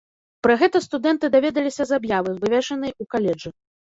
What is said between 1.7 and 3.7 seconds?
з аб'явы, вывешанай ў каледжы.